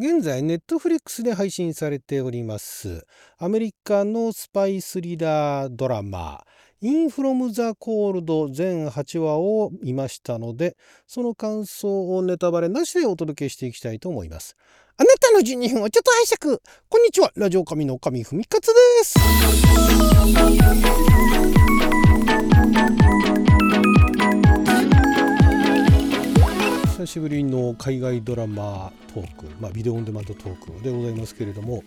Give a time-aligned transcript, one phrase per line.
[0.00, 3.04] 現在、ネットフリックスで配信されております、
[3.36, 6.44] アメリカのスパイスリラードラマ、
[6.80, 10.76] インフロム・ザ・コールド全8話を見ましたので、
[11.08, 14.54] その感想をネタバレなしでお届けしていきたいと思います。
[14.98, 16.60] あなたの12分をちょっと拝借。
[16.88, 17.32] こんにちは。
[17.34, 18.72] ラジオ神の神ふみかつで
[19.02, 19.18] す。
[27.08, 31.82] しぶりの海外ドラマトーク、まあ、ビデオオンデマンドトークでございますけれども、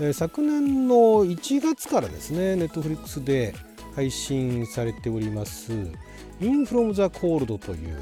[0.00, 3.54] えー、昨年の1月からですねネットフリックスで
[3.94, 5.72] 配信されております
[6.42, 7.96] 「インフロム・ザ・コールド」という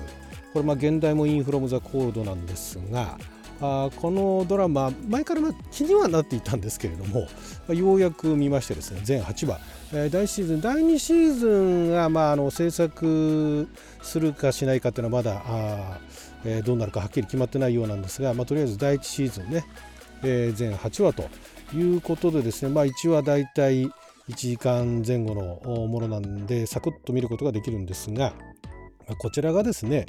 [0.54, 3.18] これ現代も「インフロム・ザ・コールド」なんですが
[3.60, 7.28] あこのドラマ前から気にはなっていたんですけれども
[7.74, 9.60] ようやく見ましてですね全8話、
[9.92, 13.68] 第1シーズン第2シーズンが、まあ、あの制作
[14.02, 16.00] するかしないかというのはまだあ
[16.44, 19.64] え、どうなるかはっきり決まってないようなんですが、まあ、とりあえず第1シーズンね、
[20.22, 21.28] えー、全8話と
[21.74, 23.90] いうことでですね、まあ、1話だいたい1
[24.34, 28.32] 時間前後のものなんでサクッと見ることができるんですが、
[29.08, 30.06] ま、こちらがですね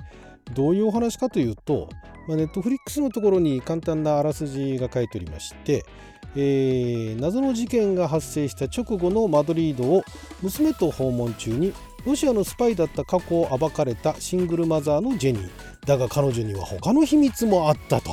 [0.53, 1.89] どういうお話かというと、
[2.28, 5.83] まあ、ネットフリックスのところに簡単なあらすじが書いておりまして、
[6.36, 10.03] えー、謎の事件が発生した直後のマドリードを
[10.41, 11.73] 娘と訪問中に
[12.06, 15.75] ロシアのスパイだった過去を暴かれたシングルマザーのジェニー。
[15.86, 18.11] だが彼女には他の秘密もあったと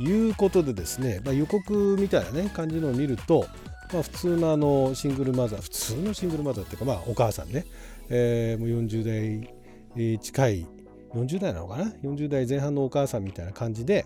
[0.00, 3.46] いうことでですね、まあ、予告みたいな、ね、感じのを見ると、
[3.92, 7.64] まあ、普通のあのシングルマザー普通のシングルマザーっていうか、まあ、お母さんね、
[8.08, 9.48] えー、もう40
[9.96, 10.66] 代近い
[11.14, 14.04] 40代なのかな？40代前半のお母さんみたいな感じで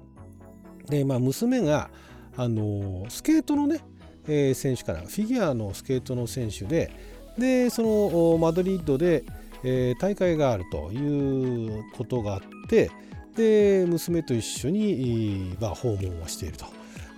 [0.86, 1.90] で、まあ、娘が
[2.36, 3.80] あのスケートのね、
[4.26, 6.92] えー、選手からフィギュアのスケートの選手で
[7.38, 9.24] でそのマドリッドで、
[9.62, 12.90] えー、大会があるということがあって
[13.36, 16.66] で娘と一緒に、まあ、訪問をしていると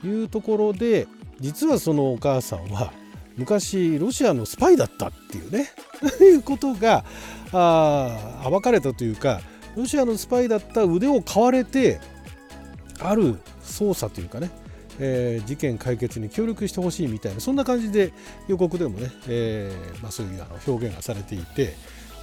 [0.07, 1.07] いうところで
[1.41, 2.93] 実はそのお母さんは
[3.37, 5.71] 昔ロシアのスパイだったっていうね
[6.21, 7.05] いうことが
[7.53, 9.41] あ暴かれたというか
[9.77, 12.01] ロシアのスパイだった腕を買われて
[13.01, 14.51] ある捜査というかね
[14.99, 18.13] えー、事件解決に協力してほしいみたいなそんな感じで
[18.47, 21.75] 予告でもね、えーまあ、そういうあの表現がされていて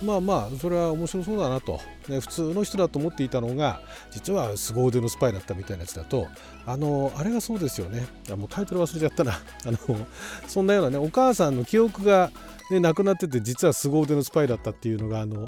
[0.02, 6.28] まあまあそれは面白そうだなと、ね、普通の人だと思っていたのが実は凄腕のスパイだったみたいなやつだと
[6.66, 8.08] あのあれがそうですよね。
[8.30, 9.34] もうタイトル忘れちゃったな。
[9.66, 9.78] あの
[10.48, 12.32] そんなようなねお母さんの記憶が
[12.70, 15.48] ね、亡くなってて実は凄腕のスパイだったっていうのがあの、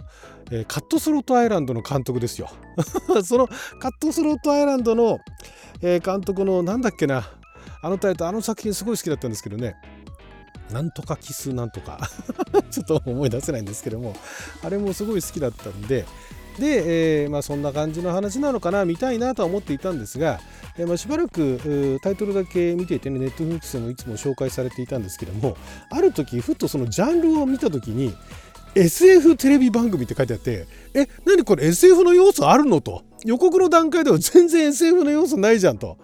[0.50, 2.50] えー、カットスロットアイランドの監督ですよ。
[3.23, 3.47] その
[3.79, 5.19] カットスロットアイランドの、
[5.81, 7.29] えー、監督のなんだっけな。
[7.83, 9.75] あのタイトルあの作品すごい好きだったんですけどね。
[10.72, 12.00] なんとかキスなんとか。
[12.81, 14.16] ょっと思い出せないんですけども
[14.64, 16.06] あれもすごい好きだったんで
[16.59, 20.42] で、えー、まあ、そんな感じの話なのかな見たいなとは思っていたんですが、
[20.78, 25.56] えー、まあ、しばらくタイトルだけ見ていてねネットフリックスでもいつも紹介されていたんですけども
[25.90, 28.14] ある時ふっとそのジャンルを見た時に
[28.75, 33.03] SF テレビ番組って書いてあってえ何これ SF の要素あるのと。
[33.24, 35.98] 予告の段階では全然 SF の要素ないじゃんと。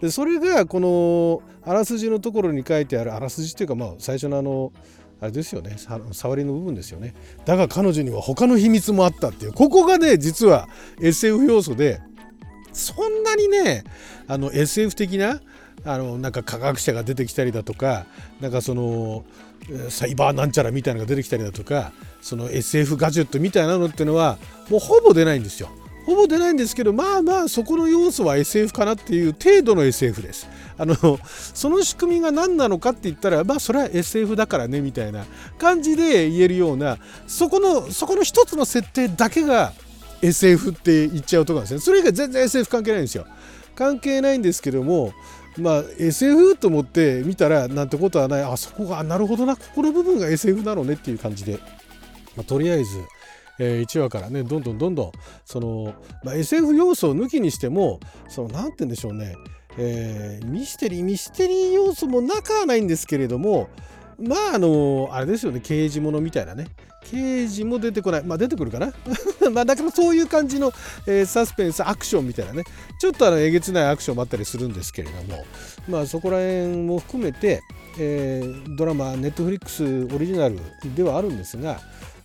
[0.00, 4.72] でそれがこのあらすじのところに書いてあるあらすじっていうかまあ最初のあの
[5.20, 5.76] あれですよね。
[6.12, 7.14] 触りの部分ですよね。
[7.44, 9.52] だが彼女には他の秘密もあったっていう。
[9.52, 10.68] ここがね実は
[11.00, 12.00] SF 要素で
[12.72, 13.84] そんなにね
[14.26, 15.40] あの SF 的な
[15.84, 18.06] あのなんか科学者が出てきたりだとか
[18.40, 19.24] なんかその
[19.90, 21.92] サイバーなんちゃらみたいなのが出てきたりだとか
[22.22, 24.38] その SF ガジェットみたいなのっていうのは
[24.70, 25.70] もうほぼ出ないんですよ。
[26.08, 30.48] ほぼ出ないんですけどまあまあそこの要素は SF かなっていう程度の SF です。
[30.78, 30.96] あの
[31.54, 35.26] その仕組みが何なのかって言ったらまあそれは SF だからねみたいな
[35.58, 39.74] 感じで言えるようなそこのそこの一つの設定だけが
[40.22, 41.80] SF って言っちゃうところなんですね。
[41.80, 43.26] それ以外全然 SF 関係ないんですよ。
[43.74, 45.12] 関係ないんですけども
[45.58, 51.58] まあ SF と思って見たらなんてことはないあそこがなるほどなここの部分が SF なのねっていう感じで、
[52.34, 52.98] まあ、とりあえず
[53.58, 55.12] えー、1話からねどんどんどんどん
[55.44, 59.36] その、まあ、SF 要素を抜きにしてもその何て言うんでしょうね、
[59.76, 63.68] えー、ミステリーミステリー要素もなくはないんですけれども
[64.18, 66.66] まああのあれですよね刑事物みたいなね
[67.04, 68.92] 刑事も出てこないまあ出てくるかな？
[69.52, 70.72] まあだからそういう感じの、
[71.06, 72.64] えー、サスペンスアクションみたいなね
[73.00, 75.44] ちょっとあのえげつないアクションもあったりするんですけれども
[75.88, 77.60] まあそこら辺も含めて、
[77.98, 79.84] えー、ドラマネットフリックス
[80.14, 80.58] オリジナル
[80.94, 81.80] ではあるんですが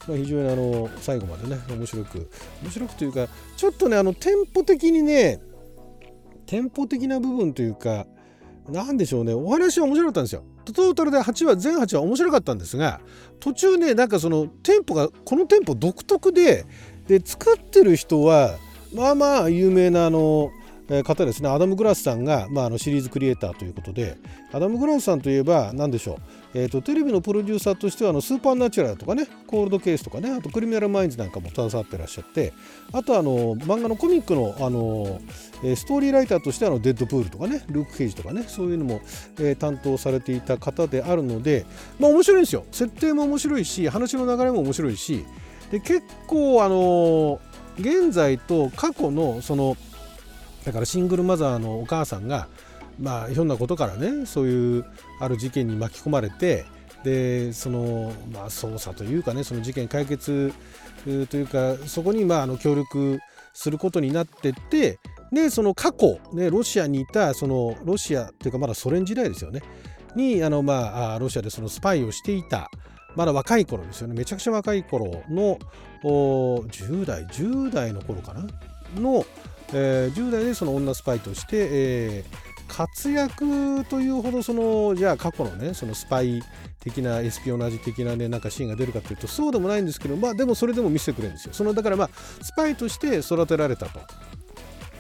[0.08, 2.30] まあ、非常にあの最後までね面白く
[2.62, 5.40] 面白くというかちょっとねあのテンポ的にね
[6.46, 8.06] テンポ的な部分というか
[8.70, 10.44] 何でしょうねお話は面白かったんですよ。
[10.66, 13.02] トータルで8話全8話面白かったんですが
[13.42, 16.66] 途中ねなんかそのテンポがこのテンポ独特で
[17.08, 18.56] で作ってる人は
[18.94, 20.52] まあまあ有名なあの
[21.04, 24.18] 方ですねアダム・グラスさんが、まあ、あのシリーズクリエイターということで
[24.52, 26.18] アダム・グラスさんといえば何でしょう、
[26.54, 32.54] えーと、テレビのプロデューサーとしてはあのスーパーナチュラルとかねコールドケースとかねあとクリミナル・マインズなんかも携わってらっしゃって
[32.92, 35.22] あとあの漫画のコミックのあの、
[35.64, 39.02] えストーリーライターとしてはのデッドプールとかねルーク・ケージとかねそういうのも、
[39.40, 41.66] えー、担当されていた方であるので
[42.00, 42.66] まあ面白いんですよ。
[42.72, 45.26] 設定も面白いし話の流れも面白いし
[45.72, 47.40] で結構あの
[47.80, 49.76] 現在と過去のその
[50.66, 52.48] だからシングルマザーのお母さんが
[53.00, 54.86] まあひょんなことからねそういう
[55.20, 56.66] ある事件に巻き込まれて
[57.04, 60.54] でそのまあ捜査というかねその事件解決
[61.04, 63.20] というかそこにまああの協力
[63.54, 65.00] することになってって
[65.32, 69.62] でその過去、ね、ロシアにいたそのロシアというかまだソ連時代ですよね。
[70.16, 72.70] にあのまあロシアでそのスパイをしていた
[73.16, 74.14] まだ若い頃ですよね。
[74.16, 75.58] めちゃくちゃ若い頃の
[76.04, 78.46] 10代10代の頃かな？
[79.00, 79.26] の
[79.74, 86.42] えー、10代でその女スパイとして、えー、活躍というほどそのじゃあ過去のねそのスパイ
[86.80, 91.54] 的なエスピオナージ的なねなんかシーンが出るかというとそうでもないんですけどまあでもそれでも見せてくれるんですよ。
[91.54, 92.10] そのだからまあ
[92.42, 94.00] スパイとして育てられたと。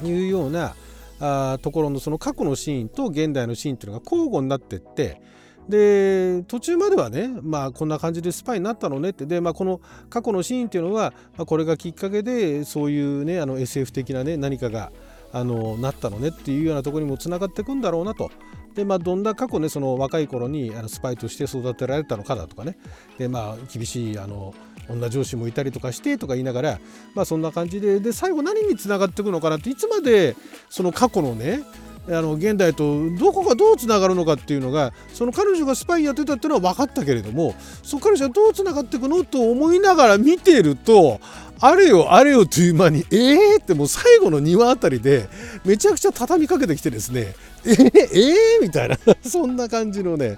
[0.01, 0.75] いうような
[1.19, 5.21] あところのその過去のシーンと現代のシーンというのが交互になってって
[5.69, 9.25] で途中まではねまあこんな感じでスパイになったのねって。
[9.25, 9.79] でまあこの
[10.09, 14.91] 過去のシーンっていうのは、まあ、これがきっかけでそういうねあの SF 的なね何かが
[15.31, 18.29] あのなったのねっていうようなところにもつながっていくんだろうなと。
[18.75, 22.77] でまあ、どんな過去ねその若い頃にあのスパイとして育てられたのかだとかね。
[23.17, 24.53] でまあ厳しいあの
[24.89, 26.79] 女上司もいたりとかしてとか言いながら
[27.13, 27.99] まあそんな感じで。
[27.99, 30.35] で最後何につながっていくのかなっていつまで
[30.69, 31.61] その過去のね
[32.07, 41.21] あの現代とどこがどうつながるのかっていうのがその彼女がスパイやってたっていうのは分かったけれどもその彼女はどうつながっていくのと思いながら見てると
[41.61, 45.29] あれよあれよという間にえーってもう最後の2話あたりで
[45.63, 47.35] めちゃくちゃ畳みかけてきてですね
[47.65, 50.37] えー、えー、みたいな そんな感じのね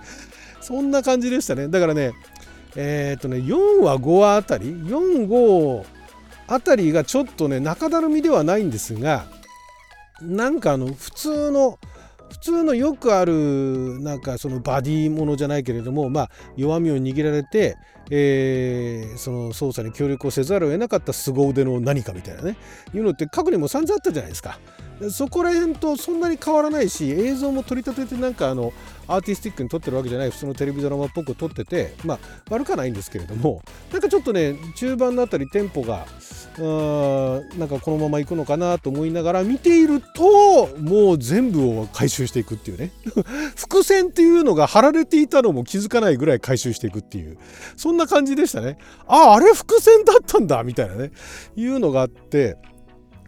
[0.62, 1.68] そんな感じでしたね。
[1.68, 2.14] だからね
[2.76, 5.84] えー、っとね4話5話あたり45
[6.48, 9.26] あたりがちょっとね中だるみではないんですが
[10.22, 11.80] なんかあの普通の
[12.30, 17.78] 普通のよくあるなんかそのバディものじゃないけれどもまあ弱みを握られて、
[18.10, 22.58] え、その捜査に協力をせざるを得なかった凄腕の何かみたいなね。
[22.94, 24.60] いうのって過去にも散々あったじゃないですか。
[25.10, 28.74] そこら辺とそんなに変わらないし映像も取り立ててなんかあの
[29.08, 32.20] アーティスティックに撮ってるわけじゃない普通のテレビドラマっぽく撮っててまあ
[32.50, 33.62] 悪くはないんですけれども
[33.92, 36.06] なんかちょっとね中盤のあたりテンポが
[36.58, 42.92] なんかこのまま行くのかなと思いながら見ているともう全部を回収していくっていうね。
[43.56, 47.38] 伏線っていうのが貼られていたのも気づかないぐらい回収していくっていう
[47.76, 48.78] そんな感じでしたね。
[49.08, 51.12] あああれ伏線だったんだみたいなね。
[51.56, 52.58] いうのがあって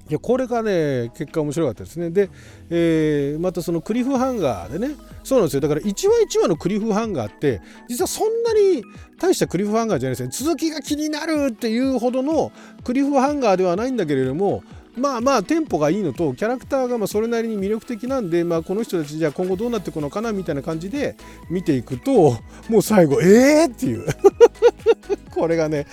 [0.10, 2.10] いやこれがね結果面白かったですね。
[2.10, 2.30] で、
[2.70, 4.96] えー、またそのクリフハンガーでね。
[5.24, 5.62] そうなんですよ。
[5.62, 5.94] だから1話
[6.30, 8.84] 1話のクリフハンガーって実はそんなに
[9.20, 10.30] 大したクリフハンガーじゃないですね。
[10.32, 12.52] 続きが気になるっていうほどの
[12.84, 14.64] クリフハンガーではないんだけれども
[14.98, 21.16] まあまあテンポがいいのとキャラクターがまそれなりに魅力的なんで、まあ、この人たちじゃあ今後どうなっていくのかなみたいな感じで
[21.50, 22.38] 見ていくと
[22.70, 24.06] もう最後えーっていう。
[25.32, 25.86] これがね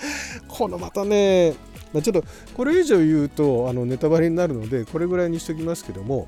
[0.47, 1.53] このまたね
[1.95, 6.27] まあ、ちょっとこれ以上言うとあのネタバレになるのでこれぐらいにしときますけども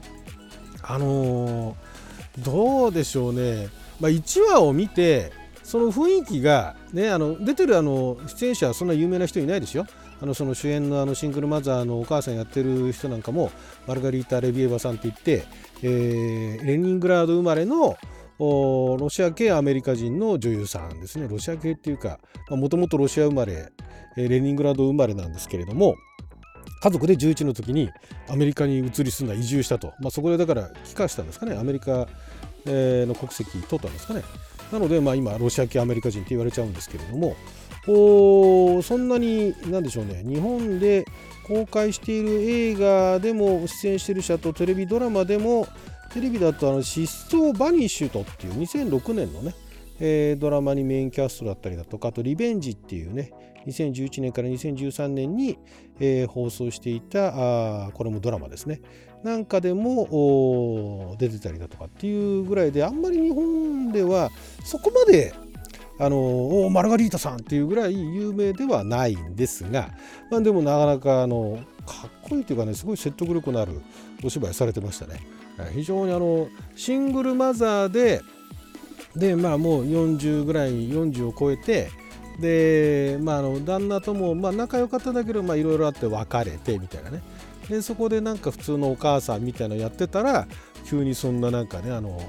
[0.81, 3.67] あのー、どうでしょうね、
[3.99, 9.85] まあ、1話を見てその雰囲気が、ね、あの出てるあの出演者はそんな有名な人いないですよ。
[10.21, 13.51] あのその主演のあのシングルマザーのお母さんやってる人なんかも
[13.85, 15.43] マルガリータ・レビエバさんって言って、
[15.83, 17.97] えー、レニングラード生まれの
[18.39, 21.27] ロシア系アメリカ人の女優さんですね。
[21.27, 23.71] ロシア系っていうかもともとロシア生まれ
[24.15, 25.95] レニングラード生まれなんですけれども
[26.81, 27.89] 家族で11の時に
[28.29, 31.57] アメリカに移り住んだ移住したと、まあ、そこでだから帰化したんですかね。
[31.57, 32.07] アメリカ
[32.65, 34.21] の国籍取ったんですかね。
[34.71, 37.35] なので、まあ、今ロシア系アメリカ人って言われちゃうんですけれども
[38.83, 40.23] そんなに何でしょうね。
[40.27, 41.05] 日本で
[41.47, 45.65] 公開している映画でも出演している者とテレビドラマでも
[46.07, 49.53] テレビだとあの失踪バニッシュトっていう2006年のね、
[49.99, 53.31] えー、ドラマにメインキャストだったりだとかあとリベンジっていうね
[53.67, 55.57] 2011年から2013年に、
[55.99, 58.81] えー、放送していたあこれもドラマですね
[59.23, 64.29] なんかでも出てたりだとかっていうぐらいであんまり日本では
[64.63, 65.33] そこまで
[65.99, 69.89] あのおマルガリータさんっていうぐらい有名ではないんですが、
[70.29, 73.81] まあ、でもなかなかあのかっこいいというかねすごい説得力のある
[74.23, 75.19] お芝居されてましたね。
[75.65, 78.21] 非常にあのシングルマザーで
[79.15, 81.89] でまあもう40ぐらい40を超えて
[82.39, 87.21] でまああの旦那ともまあ仲良かっただけどいろいろあって別れてみたいなね。
[87.67, 90.47] でそこでなんか普通のお母さんみたいなのやってたら
[90.85, 92.21] 急にそんななんかねあの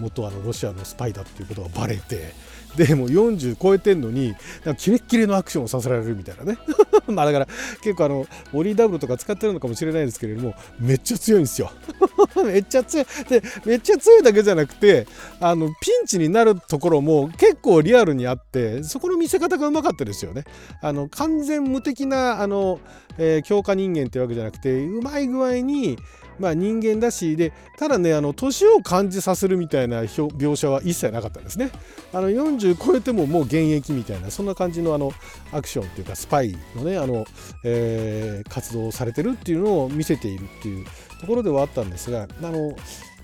[0.00, 2.32] 元あのロシアのスパイだっていうことがバレて
[2.76, 6.58] でもう40超えてんのになんかキレッキレのアクションをさせられるみたいなね。
[7.08, 7.46] まあだから
[7.82, 11.70] 結構あのボディーダブルとか使ってるのかもしれないですけれどもめっちゃ強いんですよ。
[12.44, 13.06] めっちゃ強い。
[13.28, 15.06] でめっちゃ強いだけじゃなくて
[15.40, 20.44] あのピンチになるところも結構リアルにあってそこの見せ方がうまかったですよね。
[20.80, 22.80] あの完全無敵なあの、
[23.18, 25.98] えー、強化人間ってわけじゃなくてうまい具合に
[26.42, 31.70] まあ、人間だしでただねあの年を感じさせるみたいな描写は一切なかったんですね。
[32.12, 35.12] あの40超えてももう現役みたいなそんな感じのあの
[35.52, 37.24] アクションっていうかスパイのねあの、
[37.64, 40.84] えー、活動をされてるっていうのを見せているっていう
[41.20, 42.74] ところではあったんですがあの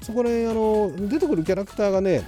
[0.01, 2.23] そこであの出てくるキャラクターがね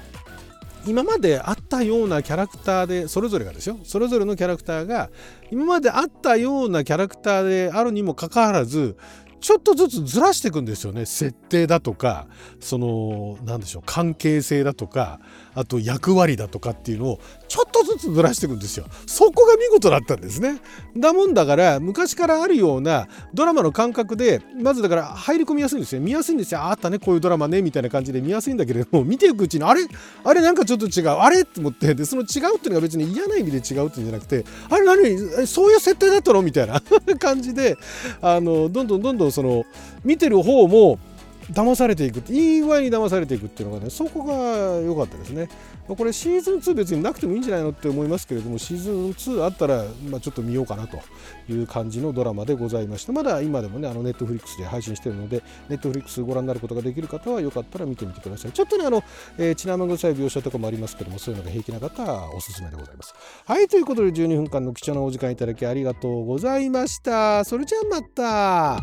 [0.87, 3.79] 今まであったようなキャラクターでそれぞれがですよ。
[3.85, 5.11] それぞれのキャラクターが
[5.51, 8.97] 今まであったようなキャラクターであるにもかかわらず
[9.41, 11.07] ちょっとずつずらしていくんですよね。
[11.07, 12.27] 設定だとか
[12.61, 15.21] その何でしょう関係性だとか
[15.55, 18.87] あと役割だとかっていうのをちょっとずつずらしていくんですよ。
[19.07, 20.61] そこが見事だったんですね。
[20.97, 26.01] だもんだから昔からあるようなドラマの感覚でまずだから入り込みやすいんですよ。
[26.01, 26.63] 見やすいんですよ。
[26.63, 29.83] あったねこういうドラマねみたいな感じで見やすいんだけれども見ていくうちにあれ？
[30.23, 31.09] あれなんかちょっと違う。
[31.09, 31.41] あれ？
[31.41, 35.47] って思ってでその違うっていうのが別に嫌な意味で違うっていうんじゃなくてあれ何？
[35.47, 36.43] そういう設定だったの？
[36.43, 36.81] みたいな
[37.19, 37.77] 感じで
[38.21, 39.65] あのどんどんどんどんその
[40.05, 40.99] 見てる方も
[41.53, 44.35] 騙されていくいい具合に騙されていくっていうのがねそこが
[44.81, 45.49] 良かったですね。
[45.97, 51.01] これシーズン2別になくてもいいんじゃないのって思いますけれどもシーズン2あったら、まあ、ちょっと見ようかなと
[51.49, 58.53] いう感じのドラマでございましてまだ今でもねあのネットフリックスで配信してるのでネットフリックスご覧になることができる方はよかったら見てみてください。
[58.53, 59.03] ちょっとねあの、
[59.39, 63.15] えー、血生臭い描写とかもありますけどもそういうのが平気な方はおすすめでございます。
[63.47, 67.45] はいということで12分間の貴重なお時間いただきありがとうございました。
[67.45, 68.81] それじゃあまた。